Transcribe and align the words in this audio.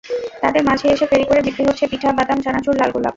তাঁদের 0.41 0.63
মাঝে 0.63 0.85
এসে 0.87 1.05
ফেরি 1.07 1.25
করে 1.25 1.41
বিক্রি 1.41 1.63
হচ্ছে 1.67 1.85
পিঠা, 1.91 2.09
বাদাম, 2.11 2.39
চানাচুর, 2.41 2.75
লাল 2.77 2.89
গোলাপ। 2.91 3.09